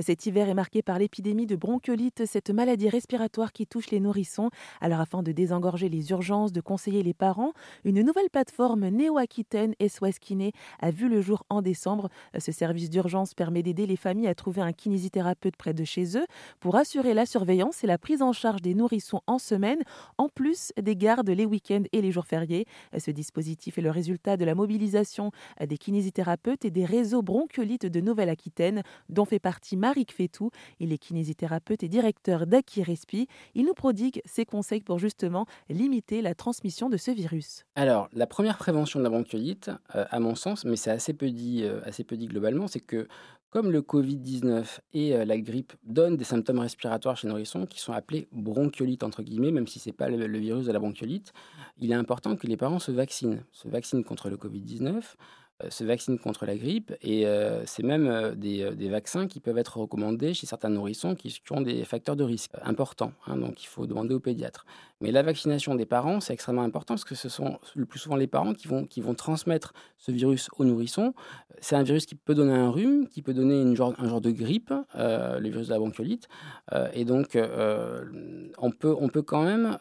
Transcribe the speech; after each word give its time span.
Cet 0.00 0.26
hiver 0.26 0.48
est 0.48 0.54
marqué 0.54 0.82
par 0.82 0.98
l'épidémie 0.98 1.46
de 1.46 1.56
bronchiolite, 1.56 2.24
cette 2.26 2.50
maladie 2.50 2.88
respiratoire 2.88 3.52
qui 3.52 3.66
touche 3.66 3.90
les 3.90 4.00
nourrissons. 4.00 4.50
Alors 4.80 5.00
afin 5.00 5.22
de 5.22 5.32
désengorger 5.32 5.88
les 5.88 6.10
urgences, 6.10 6.52
de 6.52 6.60
conseiller 6.60 7.02
les 7.02 7.14
parents, 7.14 7.52
une 7.84 8.02
nouvelle 8.02 8.30
plateforme 8.30 8.88
Néo-Aquitaine 8.88 9.74
SOS 9.80 10.18
Kiné 10.20 10.52
a 10.80 10.90
vu 10.90 11.08
le 11.08 11.20
jour 11.20 11.44
en 11.48 11.62
décembre. 11.62 12.10
Ce 12.38 12.52
service 12.52 12.90
d'urgence 12.90 13.34
permet 13.34 13.62
d'aider 13.62 13.86
les 13.86 13.96
familles 13.96 14.28
à 14.28 14.34
trouver 14.34 14.62
un 14.62 14.72
kinésithérapeute 14.72 15.56
près 15.56 15.74
de 15.74 15.84
chez 15.84 16.16
eux 16.16 16.26
pour 16.60 16.76
assurer 16.76 17.12
la 17.12 17.26
surveillance 17.26 17.82
et 17.82 17.86
la 17.86 17.98
prise 17.98 18.22
en 18.22 18.32
charge 18.32 18.62
des 18.62 18.74
nourrissons 18.74 19.22
en 19.26 19.38
semaine, 19.38 19.82
en 20.16 20.28
plus 20.28 20.72
des 20.80 20.96
gardes 20.96 21.30
les 21.30 21.44
week-ends 21.44 21.84
et 21.92 22.02
les 22.02 22.12
jours 22.12 22.26
fériés. 22.26 22.66
Ce 22.96 23.10
dispositif 23.10 23.78
est 23.78 23.82
le 23.82 23.90
résultat 23.90 24.36
de 24.36 24.44
la 24.44 24.54
mobilisation 24.54 25.32
des 25.60 25.78
kinésithérapeutes 25.78 26.64
et 26.64 26.70
des 26.70 26.84
réseaux 26.84 27.22
bronchiolites 27.22 27.86
de 27.86 28.00
Nouvelle-Aquitaine, 28.00 28.82
dont 29.08 29.24
fait 29.24 29.38
partie 29.40 29.76
Marik 29.88 30.12
Fetou. 30.12 30.50
Il 30.80 30.92
est 30.92 30.98
kinésithérapeute 30.98 31.82
et 31.82 31.88
directeur 31.88 32.46
d'Akirespi. 32.46 33.26
Il 33.54 33.64
nous 33.64 33.72
prodigue 33.72 34.20
ses 34.26 34.44
conseils 34.44 34.82
pour 34.82 34.98
justement 34.98 35.46
limiter 35.70 36.20
la 36.20 36.34
transmission 36.34 36.90
de 36.90 36.98
ce 36.98 37.10
virus. 37.10 37.64
Alors, 37.74 38.10
la 38.12 38.26
première 38.26 38.58
prévention 38.58 38.98
de 38.98 39.04
la 39.04 39.08
bronchiolite, 39.08 39.70
euh, 39.94 40.04
à 40.10 40.20
mon 40.20 40.34
sens, 40.34 40.66
mais 40.66 40.76
c'est 40.76 40.90
assez 40.90 41.14
peu 41.14 41.30
dit, 41.30 41.62
euh, 41.64 41.80
assez 41.86 42.04
peu 42.04 42.16
globalement, 42.16 42.66
c'est 42.66 42.80
que 42.80 43.08
comme 43.50 43.70
le 43.70 43.80
Covid-19 43.80 44.80
et 44.92 45.14
euh, 45.14 45.24
la 45.24 45.38
grippe 45.38 45.72
donnent 45.82 46.16
des 46.16 46.24
symptômes 46.24 46.58
respiratoires 46.58 47.16
chez 47.16 47.28
nourrissons 47.28 47.64
qui 47.64 47.80
sont 47.80 47.92
appelés 47.92 48.28
bronchiolites, 48.32 49.04
entre 49.04 49.22
guillemets, 49.22 49.52
même 49.52 49.66
si 49.66 49.78
ce 49.78 49.88
n'est 49.88 49.94
pas 49.94 50.10
le, 50.10 50.38
virus 50.38 50.66
de 50.66 50.72
la 50.72 50.78
bronchiolite, 50.78 51.32
il 51.78 51.90
est 51.90 51.94
important 51.94 52.36
que 52.36 52.46
les 52.46 52.56
parents 52.56 52.78
se 52.78 52.92
vaccinent, 52.92 53.42
se 53.52 53.68
vaccinent 53.68 54.04
contre 54.04 54.28
le 54.28 54.36
Covid-19, 54.36 54.86
euh, 54.86 55.00
se 55.70 55.82
vaccinent 55.82 56.18
contre 56.18 56.46
la 56.46 56.56
grippe 56.56 56.94
et 57.02 57.26
euh, 57.26 57.66
c'est 57.66 57.82
même 57.82 58.06
euh, 58.06 58.34
des, 58.34 58.88
vaccins 58.88 59.26
qui 59.26 59.40
peuvent 59.40 59.58
être 59.58 59.78
recommandés 59.78 60.32
chez 60.32 60.46
certains 60.46 60.68
nourrissons 60.68 61.16
qui, 61.16 61.42
ont 61.50 61.60
des 61.60 61.84
facteurs 61.84 62.14
de 62.16 62.22
risque 62.22 62.52
importants. 62.62 63.12
Hein, 63.26 63.36
donc 63.36 63.62
il 63.62 63.66
faut 63.66 63.86
demander 63.86 64.14
au 64.14 64.20
pédiatre. 64.20 64.66
Mais 65.00 65.12
la 65.12 65.22
vaccination 65.22 65.76
des 65.76 65.86
parents, 65.86 66.20
c'est 66.20 66.32
extrêmement 66.32 66.62
important 66.62 66.94
parce 66.94 67.04
que 67.04 67.14
ce 67.14 67.28
sont 67.28 67.58
le 67.76 67.86
plus 67.86 68.00
souvent 68.00 68.16
les 68.16 68.26
parents 68.26 68.52
qui 68.52 68.66
vont, 68.66 68.84
qui 68.84 69.00
vont 69.00 69.14
transmettre 69.14 69.72
ce 69.96 70.10
virus 70.10 70.48
aux 70.58 70.64
nourrissons. 70.64 71.14
C'est 71.60 71.76
un 71.76 71.82
virus 71.82 72.06
qui 72.06 72.14
peut 72.16 72.34
donner 72.34 72.52
un 72.52 72.70
rhume, 72.70 73.08
qui 73.08 73.22
peut 73.22 73.34
donner 73.34 73.60
une 73.60 73.76
genre, 73.76 73.94
un 73.98 74.08
genre 74.08 74.20
de 74.20 74.30
grippe, 74.30 74.72
euh, 74.96 75.38
le 75.38 75.48
virus 75.48 75.68
de 75.68 75.72
la 75.72 75.78
bronchiolite. 75.78 76.28
Euh, 76.72 76.88
et 76.94 77.04
donc, 77.04 77.36
euh, 77.36 78.04
on, 78.58 78.70
peut, 78.70 78.94
on 78.98 79.08
peut 79.08 79.22
quand 79.22 79.42
même, 79.42 79.76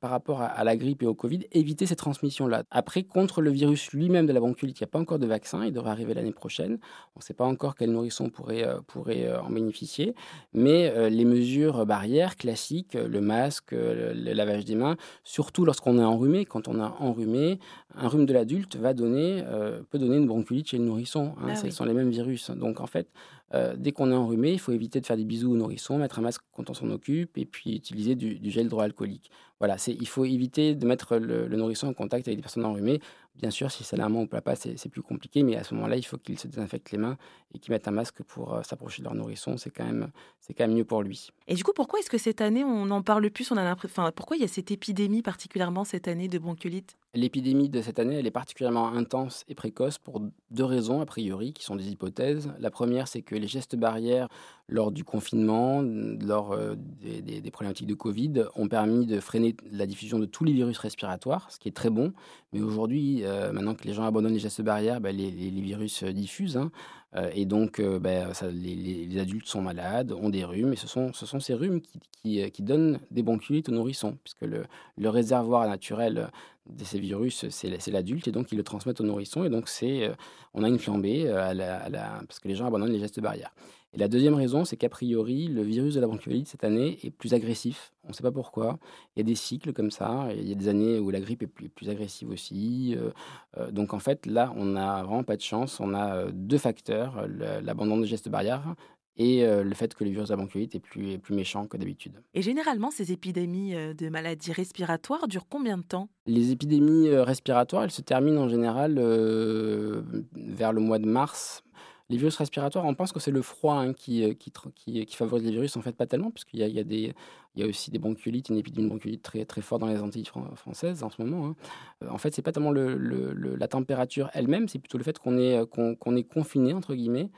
par 0.00 0.10
rapport 0.10 0.42
à, 0.42 0.62
la 0.62 0.76
grippe 0.76 1.02
et 1.02 1.06
au 1.06 1.14
Covid, 1.14 1.40
éviter 1.52 1.86
ces 1.86 1.96
transmissions-là. 1.96 2.62
Après, 2.70 3.02
contre 3.02 3.40
le 3.40 3.50
virus 3.50 3.92
lui-même 3.92 4.26
de 4.26 4.32
la 4.32 4.40
bronchiolite, 4.40 4.78
il 4.78 4.82
n'y 4.82 4.88
a 4.88 4.92
pas 4.92 4.98
encore 4.98 5.18
de 5.18 5.26
vaccin. 5.26 5.64
Il 5.64 5.72
devrait 5.72 5.90
arriver 5.90 6.14
l'année 6.14 6.32
prochaine. 6.32 6.78
On 7.16 7.20
ne 7.20 7.22
sait 7.22 7.34
pas 7.34 7.46
encore 7.46 7.74
quel 7.74 7.90
nourrisson 7.90 8.30
pourrait, 8.30 8.66
pourrait 8.86 9.32
en 9.38 9.50
bénéficier. 9.50 10.14
Mais 10.52 11.10
les 11.10 11.24
mesures 11.24 11.84
barrières 11.86 12.36
classiques, 12.36 12.94
le 12.94 13.20
masque, 13.20 13.74
lavage 14.22 14.64
des 14.64 14.74
mains, 14.74 14.96
surtout 15.24 15.64
lorsqu'on 15.64 15.98
est 15.98 16.04
enrhumé. 16.04 16.44
Quand 16.44 16.68
on 16.68 16.80
a 16.80 16.96
enrhumé, 17.00 17.58
un 17.94 18.08
rhume 18.08 18.26
de 18.26 18.32
l'adulte 18.32 18.76
va 18.76 18.94
donner, 18.94 19.42
euh, 19.46 19.80
peut 19.90 19.98
donner 19.98 20.16
une 20.16 20.26
bronchiolite 20.26 20.68
chez 20.68 20.78
le 20.78 20.84
nourrisson. 20.84 21.34
Hein, 21.40 21.48
ah 21.50 21.56
ce 21.56 21.70
sont 21.70 21.84
les 21.84 21.94
mêmes 21.94 22.10
virus. 22.10 22.50
Donc 22.50 22.80
en 22.80 22.86
fait, 22.86 23.08
euh, 23.54 23.74
dès 23.76 23.92
qu'on 23.92 24.10
est 24.10 24.14
enrhumé, 24.14 24.52
il 24.52 24.60
faut 24.60 24.72
éviter 24.72 25.00
de 25.00 25.06
faire 25.06 25.16
des 25.16 25.24
bisous 25.24 25.52
au 25.52 25.56
nourrisson, 25.56 25.98
mettre 25.98 26.18
un 26.18 26.22
masque 26.22 26.42
quand 26.52 26.70
on 26.70 26.74
s'en 26.74 26.90
occupe 26.90 27.36
et 27.36 27.44
puis 27.44 27.74
utiliser 27.74 28.14
du, 28.14 28.38
du 28.38 28.50
gel 28.50 28.66
hydroalcoolique. 28.66 29.30
Voilà, 29.58 29.76
il 29.88 30.08
faut 30.08 30.24
éviter 30.24 30.74
de 30.74 30.86
mettre 30.86 31.16
le, 31.16 31.46
le, 31.46 31.56
nourrisson 31.56 31.88
en 31.88 31.92
contact 31.92 32.26
avec 32.26 32.38
des 32.38 32.42
personnes 32.42 32.64
enrhumées. 32.64 33.00
Bien 33.36 33.50
sûr, 33.50 33.70
si 33.70 33.84
c'est 33.84 33.96
la 33.96 34.08
main 34.08 34.20
au 34.20 34.26
plat 34.26 34.42
c'est 34.54 34.88
plus 34.88 35.02
compliqué, 35.02 35.42
mais 35.42 35.56
à 35.56 35.64
ce 35.64 35.74
moment-là, 35.74 35.96
il 35.96 36.02
faut 36.02 36.18
qu'il 36.18 36.38
se 36.38 36.46
désinfecte 36.46 36.90
les 36.90 36.98
mains 36.98 37.16
et 37.54 37.58
qu'il 37.58 37.72
mette 37.72 37.88
un 37.88 37.92
masque 37.92 38.22
pour 38.22 38.54
euh, 38.54 38.62
s'approcher 38.62 39.02
de 39.02 39.04
leur 39.04 39.14
nourrisson. 39.14 39.56
C'est 39.56 39.70
quand, 39.70 39.84
même, 39.84 40.10
quand 40.48 40.66
même 40.66 40.74
mieux 40.74 40.84
pour 40.84 41.02
lui. 41.02 41.30
Et 41.48 41.54
du 41.54 41.64
coup, 41.64 41.72
pourquoi 41.74 42.00
est-ce 42.00 42.10
que 42.10 42.18
cette 42.18 42.40
année, 42.40 42.64
on 42.64 42.86
n'en 42.86 43.02
parle 43.02 43.30
plus 43.30 43.50
on 43.50 43.56
a 43.56 43.72
enfin, 43.72 44.12
Pourquoi 44.14 44.36
il 44.36 44.40
y 44.40 44.44
a 44.44 44.48
cette 44.48 44.70
épidémie 44.70 45.22
particulièrement 45.22 45.84
cette 45.84 46.06
année 46.06 46.28
de 46.28 46.38
bronchiolite? 46.38 46.96
L'épidémie 47.14 47.68
de 47.68 47.82
cette 47.82 47.98
année, 47.98 48.16
elle 48.16 48.26
est 48.26 48.30
particulièrement 48.30 48.92
intense 48.92 49.44
et 49.48 49.54
précoce 49.54 49.98
pour 49.98 50.22
deux 50.50 50.64
raisons, 50.64 51.00
a 51.00 51.06
priori, 51.06 51.52
qui 51.52 51.64
sont 51.64 51.76
des 51.76 51.88
hypothèses. 51.88 52.52
La 52.58 52.70
première, 52.70 53.08
c'est 53.08 53.22
que 53.22 53.34
les 53.34 53.48
gestes 53.48 53.74
barrières 53.74 54.28
lors 54.68 54.92
du 54.92 55.02
confinement, 55.02 55.82
lors 55.82 56.52
euh, 56.52 56.74
des, 56.76 57.22
des, 57.22 57.40
des, 57.40 57.50
problématiques 57.50 57.88
de 57.88 57.94
Covid, 57.94 58.44
ont 58.54 58.68
permis 58.68 59.06
de 59.06 59.18
freiner 59.18 59.56
la 59.72 59.86
diffusion 59.86 60.20
de 60.20 60.26
tous 60.26 60.44
les 60.44 60.52
virus 60.52 60.78
respiratoires, 60.78 61.50
ce 61.50 61.58
qui 61.58 61.68
est 61.68 61.72
très 61.72 61.90
bon. 61.90 62.12
Mais 62.52 62.60
aujourd'hui, 62.60 63.19
euh, 63.24 63.52
maintenant 63.52 63.74
que 63.74 63.84
les 63.84 63.92
gens 63.92 64.04
abandonnent 64.04 64.32
les 64.32 64.38
gestes 64.38 64.62
barrières, 64.62 65.00
bah, 65.00 65.12
les, 65.12 65.30
virus 65.30 66.04
diffusent. 66.04 66.56
Hein. 66.56 66.70
Euh, 67.16 67.30
et 67.34 67.44
donc, 67.44 67.80
euh, 67.80 67.98
bah, 67.98 68.32
les, 68.52 69.18
adultes 69.18 69.46
sont 69.46 69.62
malades, 69.62 70.12
ont 70.12 70.30
des 70.30 70.44
rhumes, 70.44 70.72
et 70.72 70.76
ce 70.76 70.86
sont, 70.86 71.12
ce 71.12 71.26
sont 71.26 71.40
ces 71.40 71.54
rhumes 71.54 71.80
qui, 72.22 72.50
donnent 72.60 73.00
des 73.10 73.22
bronchiolites 73.22 73.68
aux 73.68 73.72
nourrissons, 73.72 74.18
puisque 74.22 74.42
le 74.42 75.08
réservoir 75.08 75.66
naturel 75.66 76.28
de 76.68 76.84
ces 76.84 76.98
virus, 76.98 77.48
c'est 77.48 77.90
l'adulte, 77.90 78.28
et 78.28 78.32
donc 78.32 78.52
ils 78.52 78.56
le 78.56 78.62
transmettent 78.62 79.00
aux 79.00 79.04
nourrissons, 79.04 79.44
et 79.44 79.50
donc 79.50 79.68
c'est, 79.68 80.10
on 80.54 80.62
a 80.62 80.68
une 80.68 80.78
flambée 80.78 81.24
la, 81.24 81.90
parce 82.26 82.38
que 82.38 82.48
les 82.48 82.54
gens 82.54 82.66
abandonnent 82.66 82.92
les 82.92 83.00
gestes 83.00 83.20
barrières. 83.20 83.52
Et 83.92 83.98
la 83.98 84.06
deuxième 84.06 84.34
raison, 84.34 84.64
c'est 84.64 84.76
qu'a 84.76 84.88
priori, 84.88 85.48
le 85.48 85.62
virus 85.62 85.94
de 85.94 86.00
la 86.00 86.06
bronchiolite 86.06 86.46
cette 86.46 86.62
année 86.62 86.98
est 87.02 87.10
plus 87.10 87.34
agressif. 87.34 87.92
On 88.04 88.10
ne 88.10 88.12
sait 88.12 88.22
pas 88.22 88.30
pourquoi. 88.30 88.78
Il 89.16 89.18
y 89.18 89.22
a 89.22 89.24
des 89.24 89.34
cycles 89.34 89.72
comme 89.72 89.90
ça. 89.90 90.28
Il 90.32 90.48
y 90.48 90.52
a 90.52 90.54
des 90.54 90.68
années 90.68 91.00
où 91.00 91.10
la 91.10 91.18
grippe 91.18 91.42
est 91.42 91.48
plus, 91.48 91.68
plus 91.68 91.88
agressive 91.88 92.30
aussi. 92.30 92.96
Euh, 92.96 93.70
donc 93.72 93.92
en 93.92 93.98
fait, 93.98 94.26
là, 94.26 94.52
on 94.56 94.64
n'a 94.64 95.02
vraiment 95.02 95.24
pas 95.24 95.36
de 95.36 95.42
chance. 95.42 95.80
On 95.80 95.92
a 95.92 96.30
deux 96.30 96.58
facteurs, 96.58 97.26
l'abandon 97.26 97.98
des 97.98 98.06
gestes 98.06 98.28
barrières 98.28 98.76
et 99.16 99.44
euh, 99.44 99.62
le 99.62 99.74
fait 99.74 99.94
que 99.94 100.04
le 100.04 100.10
virus 100.10 100.28
de 100.28 100.32
la 100.32 100.36
bronchiolite 100.36 100.74
est 100.74 100.80
plus, 100.80 101.12
est 101.12 101.18
plus 101.18 101.34
méchant 101.34 101.66
que 101.66 101.76
d'habitude. 101.76 102.22
Et 102.34 102.42
généralement, 102.42 102.90
ces 102.90 103.12
épidémies 103.12 103.74
de 103.74 104.08
maladies 104.08 104.52
respiratoires 104.52 105.28
durent 105.28 105.48
combien 105.48 105.78
de 105.78 105.82
temps? 105.82 106.08
Les 106.26 106.52
épidémies 106.52 107.10
respiratoires, 107.10 107.84
elles 107.84 107.90
se 107.90 108.02
terminent 108.02 108.42
en 108.42 108.48
général 108.48 108.96
euh, 108.98 110.02
vers 110.34 110.72
le 110.72 110.80
mois 110.80 110.98
de 110.98 111.06
mars, 111.06 111.62
les 112.10 112.16
virus 112.16 112.36
respiratoires, 112.36 112.84
on 112.84 112.94
pense 112.94 113.12
que 113.12 113.20
c'est 113.20 113.30
le 113.30 113.40
froid 113.40 113.76
hein, 113.76 113.92
qui, 113.92 114.34
qui, 114.34 114.52
qui, 114.74 115.06
qui, 115.06 115.16
favorise 115.16 115.44
les 115.44 115.52
virus. 115.52 115.76
En 115.76 115.80
fait, 115.80 115.92
pas 115.92 116.06
tellement, 116.06 116.32
puisqu'il 116.32 116.58
y 116.58 116.64
a, 116.64 116.66
il 116.66 116.74
y 116.74 116.80
a, 116.80 116.84
des, 116.84 117.14
il 117.54 117.60
y 117.60 117.64
a 117.64 117.68
aussi 117.68 117.92
des 117.92 118.00
bronchiolites, 118.00 118.48
une 118.48 118.56
épidémie 118.56 118.86
de 118.86 118.88
bronchiolite 118.88 119.22
très, 119.22 119.44
très 119.44 119.60
forte 119.60 119.80
dans 119.80 119.86
les 119.86 120.00
Antilles 120.00 120.28
françaises 120.56 121.04
en 121.04 121.10
ce 121.10 121.22
moment. 121.22 121.46
Hein. 121.46 122.06
En 122.10 122.18
fait, 122.18 122.34
c'est 122.34 122.42
pas 122.42 122.50
tellement 122.50 122.72
le, 122.72 122.96
le, 122.96 123.32
le, 123.32 123.54
la 123.54 123.68
température 123.68 124.28
elle-même, 124.34 124.66
c'est 124.66 124.80
plutôt 124.80 124.98
le 124.98 125.04
fait 125.04 125.20
qu'on 125.20 125.38
est, 125.38 125.64
qu'on, 125.70 125.94
qu'on 125.94 126.16
est 126.16 126.24
confiné, 126.24 126.72
entre 126.72 126.96
guillemets. 126.96 127.30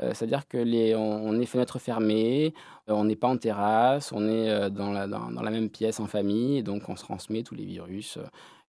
Euh, 0.00 0.12
C'est-à-dire 0.14 0.46
que 0.48 0.56
les, 0.56 0.94
on, 0.94 1.38
est 1.40 1.46
fenêtre 1.46 1.78
fermée, 1.78 2.54
euh, 2.88 2.94
on 2.94 3.04
n'est 3.04 3.16
pas 3.16 3.28
en 3.28 3.36
terrasse, 3.36 4.12
on 4.12 4.26
est 4.28 4.48
euh, 4.48 4.70
dans 4.70 4.92
la, 4.92 5.06
dans, 5.06 5.30
dans, 5.30 5.42
la 5.42 5.50
même 5.50 5.68
pièce 5.68 6.00
en 6.00 6.06
famille, 6.06 6.58
et 6.58 6.62
donc 6.62 6.88
on 6.88 6.96
se 6.96 7.02
transmet 7.02 7.42
tous 7.42 7.54
les 7.54 7.64
virus. 7.64 8.18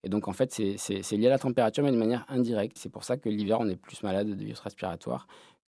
Et 0.04 0.10
donc, 0.10 0.28
en 0.28 0.34
fait, 0.34 0.52
c'est 0.52 1.18
lié 1.18 1.28
à 1.28 1.32
la 1.32 1.40
température, 1.40 1.84
mais 1.84 1.92
de 1.92 1.98
manière 1.98 2.26
indirecte. 2.28 2.78
C'est 2.78 2.92
pour 2.92 3.04
ça 3.04 3.18
que 3.18 3.30
l'hiver, 3.30 3.60
on 3.60 3.70
est 3.70 3.76
plus 3.76 4.02
malade 4.02 4.28
de 4.28 4.34
virus 4.34 4.60
respiratoires 4.60 5.28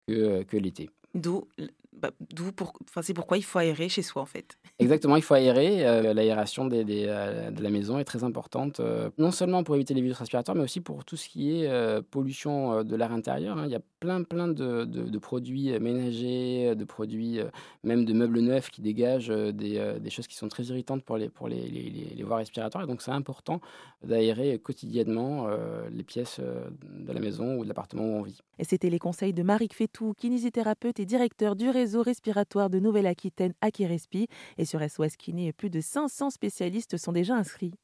que, 0.09 0.43
que 0.45 0.57
l'été. 0.57 0.89
D'où 1.15 1.47
bah, 1.93 2.11
pour, 2.57 2.73
c'est 3.03 3.15
pourquoi 3.15 3.37
il 3.37 3.45
faut 3.45 3.59
aérer 3.59 3.89
chez 3.89 4.03
soi 4.03 4.23
en 4.23 4.27
fait. 4.27 4.57
Exactement, 4.79 5.17
il 5.17 5.23
faut 5.23 5.35
aérer. 5.35 5.87
Euh, 5.87 6.15
L'aération 6.15 6.65
des, 6.65 6.85
des, 6.85 7.05
euh, 7.07 7.51
de 7.51 7.63
la 7.63 7.71
maison 7.71 7.99
est 7.99 8.05
très 8.05 8.25
importante, 8.25 8.81
euh, 8.81 9.11
non 9.19 9.31
seulement 9.31 9.63
pour 9.63 9.75
éviter 9.75 9.95
les 9.95 10.01
virus 10.01 10.19
respiratoires, 10.19 10.57
mais 10.57 10.65
aussi 10.65 10.81
pour 10.81 11.05
tout 11.05 11.17
ce 11.17 11.29
qui 11.29 11.57
est 11.63 11.69
euh, 11.69 12.01
pollution 12.03 12.83
de 12.83 12.97
l'air 12.97 13.13
intérieur. 13.13 13.59
Hein. 13.59 13.65
Il 13.67 13.73
y 13.73 13.77
a 13.77 13.81
plein, 14.01 14.23
plein 14.23 14.49
de, 14.49 14.85
de, 14.85 15.03
de 15.03 15.19
produits 15.19 15.79
ménagers, 15.79 16.75
de 16.75 16.85
produits, 16.85 17.39
même 17.85 18.05
de 18.05 18.13
meubles 18.13 18.41
neufs 18.41 18.71
qui 18.71 18.83
dégagent 18.83 19.29
des, 19.29 19.95
des, 20.01 20.11
choses 20.11 20.27
qui 20.27 20.35
sont 20.35 20.49
très 20.49 20.65
irritantes 20.65 21.05
pour 21.05 21.17
les, 21.19 21.29
pour 21.29 21.49
les, 21.49 21.69
les, 21.69 22.13
les 22.17 22.23
voies 22.25 22.39
respiratoires. 22.39 22.85
Et 22.85 22.87
donc, 22.87 23.03
c'est 23.03 23.13
important 23.13 23.61
d'aérer 24.03 24.59
quotidiennement 24.59 25.47
les 25.93 26.03
pièces 26.03 26.41
de 26.41 27.13
la 27.13 27.21
maison 27.21 27.59
ou 27.59 27.63
de 27.63 27.69
l'appartement 27.69 28.03
où 28.03 28.19
on 28.19 28.23
vit. 28.23 28.41
Et 28.59 28.65
c'était 28.65 28.91
les 28.91 28.99
conseils 28.99 29.33
de 29.33 29.43
Marie 29.45 29.69
Fétou, 29.73 30.15
kinésithérapeute 30.19 30.99
et 30.99 31.07
directeur 31.07 31.55
du 31.55 31.71
réseau 31.83 32.03
respiratoire 32.03 32.71
de 32.71 32.79
Nouvelle-Aquitaine, 32.79 33.55
Akirespi. 33.61 34.29
Et 34.57 34.65
sur 34.65 34.81
SOS 34.89 35.17
plus 35.53 35.69
de 35.69 35.81
500 35.81 36.31
spécialistes 36.31 36.97
sont 36.97 37.11
déjà 37.11 37.35
inscrits. 37.35 37.75